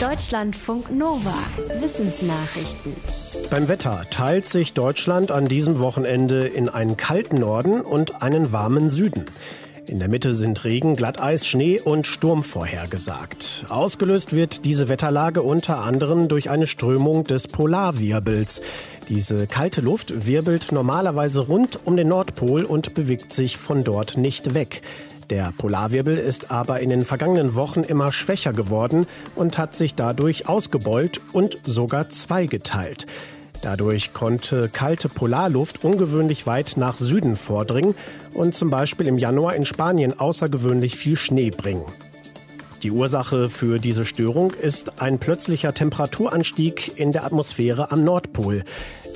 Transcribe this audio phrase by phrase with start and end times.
[0.00, 1.32] Deutschlandfunk Nova.
[1.80, 2.94] Wissensnachrichten.
[3.48, 8.90] Beim Wetter teilt sich Deutschland an diesem Wochenende in einen kalten Norden und einen warmen
[8.90, 9.24] Süden.
[9.88, 13.64] In der Mitte sind Regen, Glatteis, Schnee und Sturm vorhergesagt.
[13.70, 18.60] Ausgelöst wird diese Wetterlage unter anderem durch eine Strömung des Polarwirbels.
[19.08, 24.54] Diese kalte Luft wirbelt normalerweise rund um den Nordpol und bewegt sich von dort nicht
[24.54, 24.82] weg.
[25.30, 30.48] Der Polarwirbel ist aber in den vergangenen Wochen immer schwächer geworden und hat sich dadurch
[30.48, 33.06] ausgebeult und sogar zweigeteilt.
[33.62, 37.94] Dadurch konnte kalte Polarluft ungewöhnlich weit nach Süden vordringen
[38.34, 41.84] und zum Beispiel im Januar in Spanien außergewöhnlich viel Schnee bringen.
[42.82, 48.62] Die Ursache für diese Störung ist ein plötzlicher Temperaturanstieg in der Atmosphäre am Nordpol.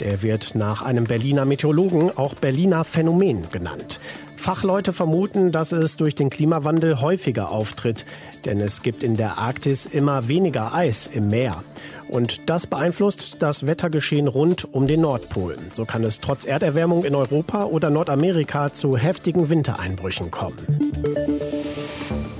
[0.00, 4.00] Der wird nach einem Berliner Meteorologen auch Berliner Phänomen genannt.
[4.36, 8.06] Fachleute vermuten, dass es durch den Klimawandel häufiger auftritt,
[8.46, 11.62] denn es gibt in der Arktis immer weniger Eis im Meer.
[12.08, 15.56] Und das beeinflusst das Wettergeschehen rund um den Nordpol.
[15.74, 20.56] So kann es trotz Erderwärmung in Europa oder Nordamerika zu heftigen Wintereinbrüchen kommen.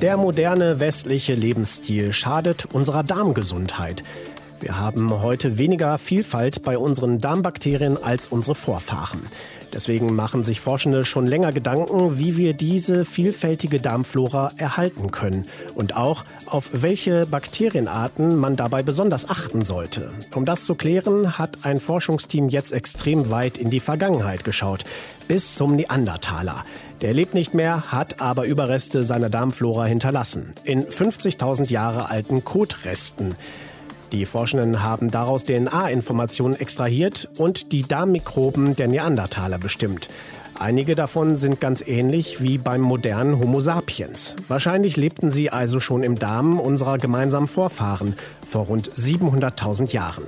[0.01, 4.03] Der moderne westliche Lebensstil schadet unserer Darmgesundheit.
[4.61, 9.23] Wir haben heute weniger Vielfalt bei unseren Darmbakterien als unsere Vorfahren.
[9.73, 15.97] Deswegen machen sich Forschende schon länger Gedanken, wie wir diese vielfältige Darmflora erhalten können und
[15.97, 20.13] auch auf welche Bakterienarten man dabei besonders achten sollte.
[20.35, 24.85] Um das zu klären, hat ein Forschungsteam jetzt extrem weit in die Vergangenheit geschaut,
[25.27, 26.65] bis zum Neandertaler.
[27.01, 30.53] Der lebt nicht mehr, hat aber Überreste seiner Darmflora hinterlassen.
[30.65, 33.37] In 50.000 Jahre alten Kotresten.
[34.13, 40.09] Die Forschenden haben daraus DNA-Informationen extrahiert und die Darmmikroben der Neandertaler bestimmt.
[40.59, 44.37] Einige davon sind ganz ähnlich wie beim modernen Homo sapiens.
[44.47, 48.15] Wahrscheinlich lebten sie also schon im Darm unserer gemeinsamen Vorfahren
[48.47, 50.25] vor rund 700.000 Jahren.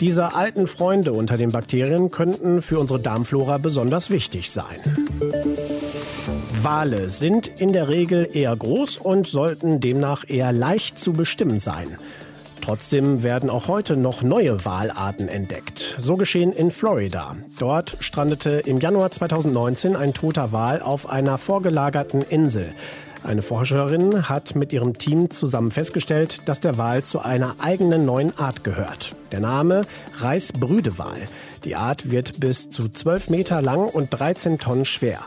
[0.00, 4.80] Diese alten Freunde unter den Bakterien könnten für unsere Darmflora besonders wichtig sein.
[6.62, 11.96] Wale sind in der Regel eher groß und sollten demnach eher leicht zu bestimmen sein.
[12.66, 15.94] Trotzdem werden auch heute noch neue Walarten entdeckt.
[16.00, 17.36] So geschehen in Florida.
[17.60, 22.72] Dort strandete im Januar 2019 ein toter Wal auf einer vorgelagerten Insel.
[23.22, 28.36] Eine Forscherin hat mit ihrem Team zusammen festgestellt, dass der Wal zu einer eigenen neuen
[28.36, 29.14] Art gehört.
[29.30, 29.82] Der Name
[30.16, 31.22] Reisbrüdewal.
[31.62, 35.20] Die Art wird bis zu 12 Meter lang und 13 Tonnen schwer.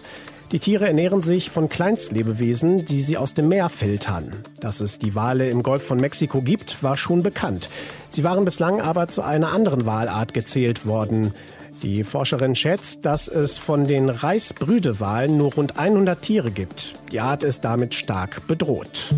[0.51, 4.31] Die Tiere ernähren sich von Kleinstlebewesen, die sie aus dem Meer filtern.
[4.59, 7.69] Dass es die Wale im Golf von Mexiko gibt, war schon bekannt.
[8.09, 11.33] Sie waren bislang aber zu einer anderen Walart gezählt worden.
[11.83, 16.93] Die Forscherin schätzt, dass es von den Reisbrüdewalen nur rund 100 Tiere gibt.
[17.11, 19.13] Die Art ist damit stark bedroht.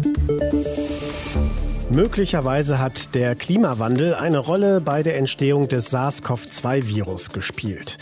[1.89, 7.97] Möglicherweise hat der Klimawandel eine Rolle bei der Entstehung des SARS-CoV-2-Virus gespielt.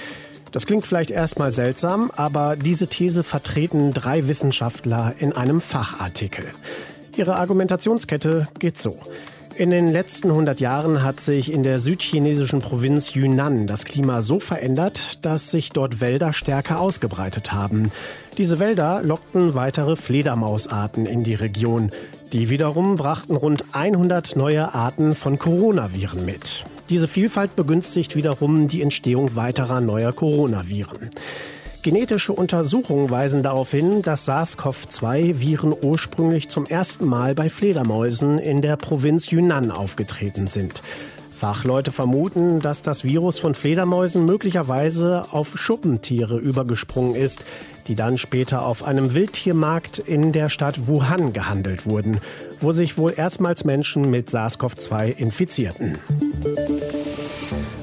[0.51, 6.45] Das klingt vielleicht erstmal seltsam, aber diese These vertreten drei Wissenschaftler in einem Fachartikel.
[7.17, 8.97] Ihre Argumentationskette geht so.
[9.59, 14.39] In den letzten 100 Jahren hat sich in der südchinesischen Provinz Yunnan das Klima so
[14.39, 17.91] verändert, dass sich dort Wälder stärker ausgebreitet haben.
[18.37, 21.91] Diese Wälder lockten weitere Fledermausarten in die Region.
[22.31, 26.63] Die wiederum brachten rund 100 neue Arten von Coronaviren mit.
[26.89, 31.11] Diese Vielfalt begünstigt wiederum die Entstehung weiterer neuer Coronaviren.
[31.83, 38.75] Genetische Untersuchungen weisen darauf hin, dass SARS-CoV-2-Viren ursprünglich zum ersten Mal bei Fledermäusen in der
[38.75, 40.81] Provinz Yunnan aufgetreten sind.
[41.39, 47.45] Fachleute vermuten, dass das Virus von Fledermäusen möglicherweise auf Schuppentiere übergesprungen ist,
[47.87, 52.19] die dann später auf einem Wildtiermarkt in der Stadt Wuhan gehandelt wurden,
[52.59, 55.97] wo sich wohl erstmals Menschen mit SARS-CoV-2 infizierten.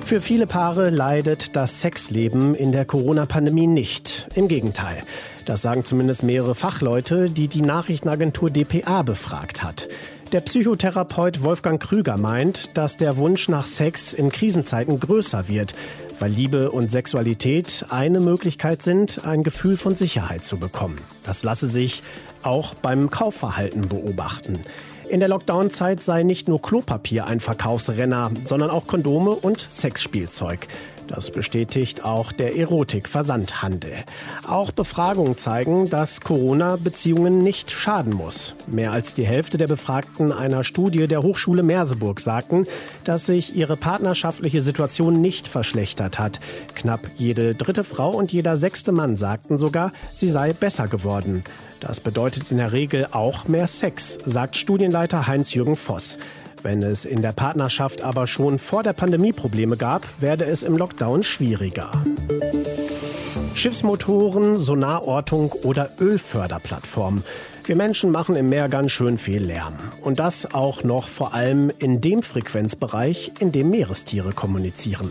[0.05, 4.29] Für viele Paare leidet das Sexleben in der Corona-Pandemie nicht.
[4.35, 5.01] Im Gegenteil.
[5.47, 9.89] Das sagen zumindest mehrere Fachleute, die die Nachrichtenagentur dpa befragt hat.
[10.33, 15.75] Der Psychotherapeut Wolfgang Krüger meint, dass der Wunsch nach Sex in Krisenzeiten größer wird,
[16.19, 20.97] weil Liebe und Sexualität eine Möglichkeit sind, ein Gefühl von Sicherheit zu bekommen.
[21.23, 22.03] Das lasse sich
[22.43, 24.65] auch beim Kaufverhalten beobachten.
[25.09, 30.67] In der Lockdown-Zeit sei nicht nur Klopapier ein Verkaufsrenner, sondern auch Kondome und Sexspielzeug.
[31.07, 33.93] Das bestätigt auch der Erotik-Versandhandel.
[34.49, 38.57] Auch Befragungen zeigen, dass Corona Beziehungen nicht schaden muss.
[38.67, 42.65] Mehr als die Hälfte der Befragten einer Studie der Hochschule Merseburg sagten,
[43.05, 46.41] dass sich ihre partnerschaftliche Situation nicht verschlechtert hat.
[46.75, 51.45] Knapp jede dritte Frau und jeder sechste Mann sagten sogar, sie sei besser geworden.
[51.81, 56.19] Das bedeutet in der Regel auch mehr Sex, sagt Studienleiter Heinz-Jürgen Voss.
[56.63, 60.77] Wenn es in der Partnerschaft aber schon vor der Pandemie Probleme gab, werde es im
[60.77, 61.93] Lockdown schwieriger.
[63.55, 67.23] Schiffsmotoren, Sonarortung oder Ölförderplattformen.
[67.67, 69.75] Wir Menschen machen im Meer ganz schön viel Lärm.
[70.01, 75.11] Und das auch noch vor allem in dem Frequenzbereich, in dem Meerestiere kommunizieren.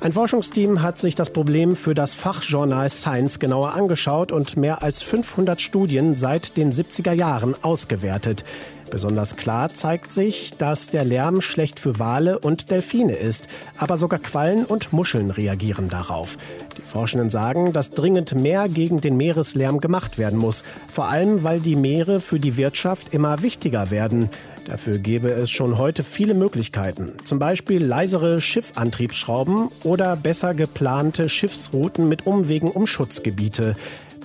[0.00, 5.00] Ein Forschungsteam hat sich das Problem für das Fachjournal Science genauer angeschaut und mehr als
[5.00, 8.44] 500 Studien seit den 70er Jahren ausgewertet.
[8.90, 14.18] Besonders klar zeigt sich, dass der Lärm schlecht für Wale und Delfine ist, aber sogar
[14.18, 16.38] Quallen und Muscheln reagieren darauf.
[16.76, 20.62] Die Forschenden sagen, dass dringend mehr gegen den Meereslärm gemacht werden muss,
[20.92, 24.28] vor allem weil die Meere für die Wirtschaft immer wichtiger werden.
[24.66, 32.08] Dafür gäbe es schon heute viele Möglichkeiten, zum Beispiel leisere Schiffantriebsschrauben oder besser geplante Schiffsrouten
[32.08, 33.74] mit Umwegen um Schutzgebiete.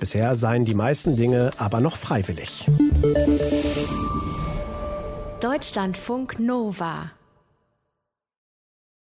[0.00, 2.66] Bisher seien die meisten Dinge aber noch freiwillig.
[5.42, 7.10] Deutschlandfunk Nova